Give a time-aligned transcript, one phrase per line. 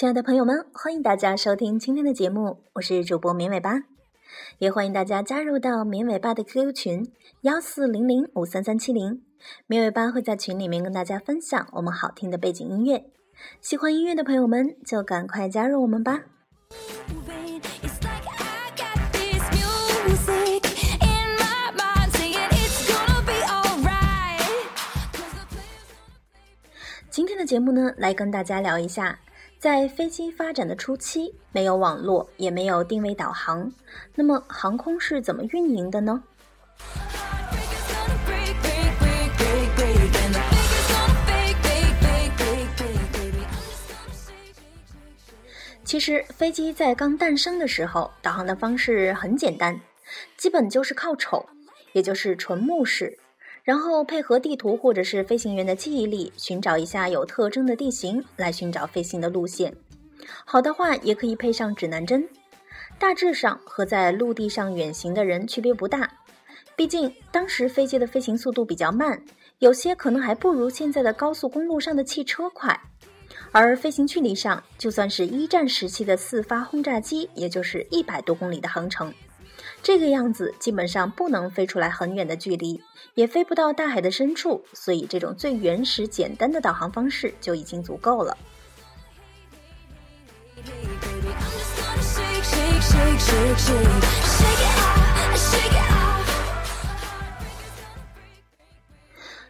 [0.00, 3.82] 亲爱的朋友们，欢迎大家收听今天的节目，我是主播绵尾巴，
[4.56, 7.12] 也欢迎大家加入到绵尾巴的 QQ 群
[7.42, 9.20] 幺四零零五三三七零，
[9.66, 13.10] 绵尾巴会在群里面跟大家分享我们好听的背景音乐，
[13.60, 16.22] 喜欢音乐的朋友们就赶快加入我们吧。
[27.10, 29.18] 今天的节目呢，来跟大家聊一下。
[29.60, 33.70] 在飞机发展的初期，没有网络，也没有定位导航，
[34.14, 36.22] 那么航空是怎么运营的呢？
[45.84, 49.78] 其实，飞机在刚诞生的时候，导航的方式很简单，
[50.38, 51.44] 基本就是靠瞅，
[51.92, 53.18] 也就是纯目视。
[53.62, 59.74] 然后配合地图或者是飞行员的记忆力，寻找一下有特征的地形来寻找飞行的路线。
[60.44, 62.26] 好的话，也可以配上指南针。
[62.98, 66.10] 大致上和在陆地上远行的人区别不大。
[66.76, 69.22] 毕竟当时飞机的飞行速度比较慢，
[69.58, 72.78] 有些可能还不如现在的高速公路上的汽车快。
[73.52, 79.12] 而飞行距离上，就算是一战时期的四发轰炸机，也就是一百多公里的航程。
[79.82, 82.80] 这个样子基本上不能飞出来很远的距离，
[83.14, 88.36] 也飞不到大海的深处，所以这种最原始简单的导航方式就已经足够了。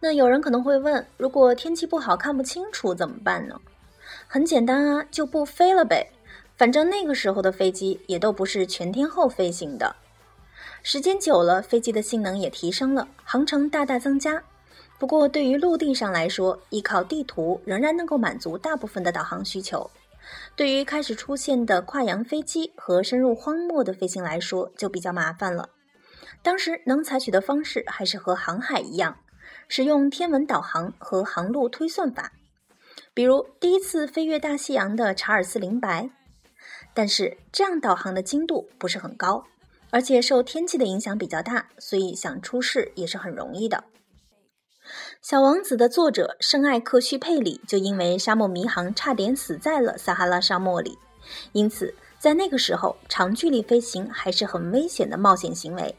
[0.00, 3.60] 那有人可能会问，如果天气不好看不清楚怎么办呢？
[4.26, 6.08] 很简单啊，就不飞了呗。
[6.56, 9.96] 反正那个时候的飞机也都不是全天候飞行的。
[10.84, 14.42] 时间久了，飞机的性能也提升了，航程大大增加。
[14.98, 19.88] 不过，对于陆地上来说，依靠地图仍然能够满足大部分的导航需求。
[20.56, 25.68] 对于开始出现的跨洋飞机和深入荒漠的飞行来说，就比较麻烦了。
[26.42, 29.16] 当时能采取的方式还是和航海一样，
[29.68, 32.32] 使用天文导航和航路推算法，
[33.14, 36.10] 比如第一次飞越大西洋的查尔斯·林白。
[36.92, 39.44] 但是，这样导航的精度不是很高。
[39.92, 43.84] 而且受天气的影响比较大，所以想出事也是很容易的。
[45.20, 50.98] 《小王子》的作者圣艾克须佩里就因为沙漠迷航差点死在了撒哈拉沙漠里，
[51.52, 55.94] 因此在那个时候，长距离飞行还是很危险的冒险行为。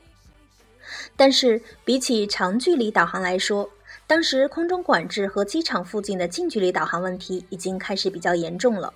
[1.16, 3.70] 但是比起长距离导航来说，
[4.08, 8.92] 当时空中管制和机场附近的近距离导航问题已经开始比较严重了。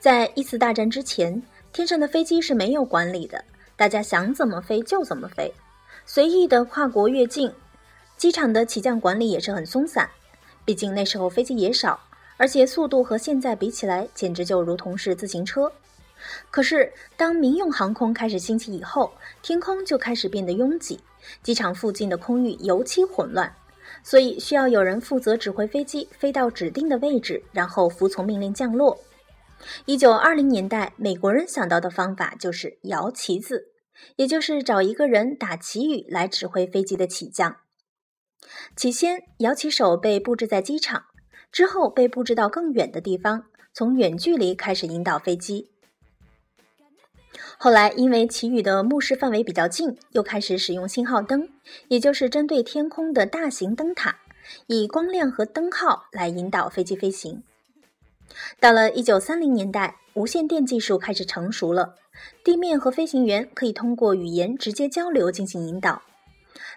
[0.00, 1.40] 在一次大战之前，
[1.72, 3.44] 天上的飞机是没有管理的。
[3.76, 5.52] 大家想怎么飞就怎么飞，
[6.06, 7.52] 随意的跨国越境，
[8.16, 10.08] 机场的起降管理也是很松散。
[10.64, 12.00] 毕竟那时候飞机也少，
[12.38, 15.70] 而且速度和现在比起来，简直就如同是自行车。
[16.50, 20.98] 可是当民用航空开始兴起以后，天空就开始变得拥挤，
[21.42, 23.54] 机场附近的空域尤其混乱，
[24.02, 28.98] 所以需要有人负责指挥飞机飞到指定的位置，然后服从命令降落。
[29.86, 33.72] 一九二零年代，美国人想到的方法就是摇旗子，
[34.16, 37.56] 也就是找一个人打旗语来指挥飞机的起降。
[38.76, 41.06] 起先，摇旗手被布置在机场，
[41.50, 45.70] 之后被布置到更远的地方，从远距离开始引导飞机。
[47.58, 51.48] 后来，因为旗语的目视范围比较近，又开始使用信号灯，
[51.88, 54.18] 也就是针对天空的大型灯塔，
[54.66, 57.42] 以光亮和灯号来引导飞机飞行。
[58.60, 61.94] 到了一九三零年代，无线电技术开始成熟了，
[62.42, 66.02] 地面和飞行员可以通过语言直接交流进行引导。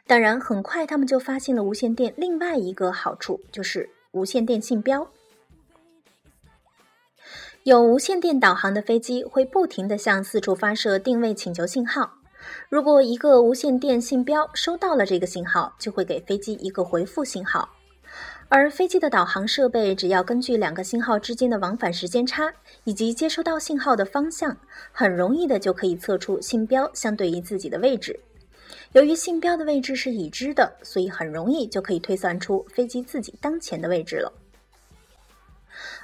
[0.05, 5.07] 当然，很快他们就发现了无线电另外一个好处，就是无线电信标。
[7.63, 12.11] 有无线电导航的飞机会不停地向四处发射定位请求信号，
[12.69, 17.69] 如果一个无线电信标收到了这个信号，就会给飞机一个回复信号。
[18.51, 22.51] 而飞机的导航设备只要根据两个信号之间的往返时间差
[22.83, 24.57] 以及接收到信号的方向，
[24.91, 28.19] 很容易的就可以测出信标相对于自己的位置。
[28.93, 34.33] 由于信标的位置是已知的，所以很容易就可以推算出飞机自己当前的位置了。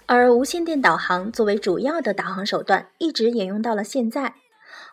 [0.05, 4.35] 而无线电导航作为主要的导航手段，一直沿用到了现在。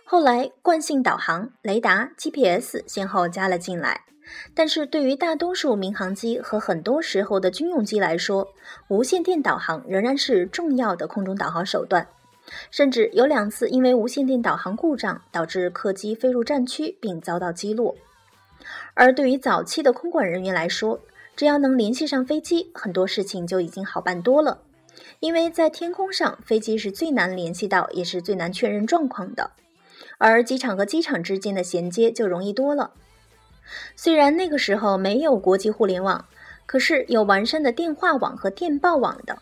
[0.04, 4.06] 后来，惯性导航、雷达、GPS 先后加了进来。
[4.54, 8.52] 但是对于大多数民航机和很多时候的军用机来说，
[8.88, 12.06] 无线电导航仍然是重要的空中导航手段。
[12.70, 17.94] 甚至有两次因为无线电导航故障，导致客机飞入战区并遭到击落。
[18.94, 21.00] 而对于早期的空管人员来说，
[21.36, 24.62] 只要能联系上飞机，很多事情就已经好办多了。
[25.20, 29.52] 因为在天空上，飞机是最难联系到，也是最难确认状况的，
[30.18, 32.92] 而机场和机场之间的衔接就容易多了。
[33.96, 36.24] 虽然那个时候没有国际互联网，
[36.66, 39.38] 可是有完善的电话网和电报网的。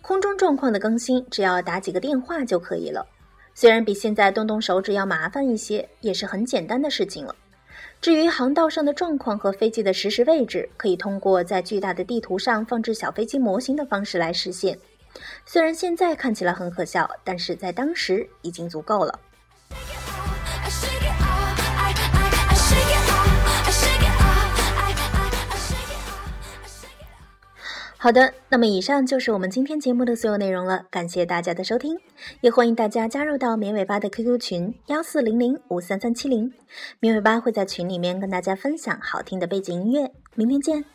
[0.00, 3.06] 空中状况的更新，只要打几个电话就可以了。
[3.54, 7.34] 虽然比现在动动手指要麻烦一些，也是很简单的事情了。
[8.00, 14.78] 至于航道上的状况和飞机的实时位置，可以通过在巨大的地图上放置小飞机模型的方式来实现。
[15.44, 19.18] 虽然现在看起来很可笑，但是在当时已经足够了。
[28.08, 31.98] 好的，那么以上就是我们今天节目的所有内容了，感谢大家的收听，
[32.40, 36.54] 也欢迎大家加入到绵尾巴的 QQ 群幺四零零五三三七零，
[37.00, 40.86] 绵尾巴会在群里面跟大家分享好听的背景音乐，明天见。